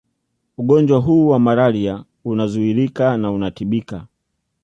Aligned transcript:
Ugonjwa 0.57 0.99
hu 0.99 1.29
wa 1.29 1.39
malaria 1.39 2.03
unazuilika 2.25 3.17
na 3.17 3.31
unatibika 3.31 4.07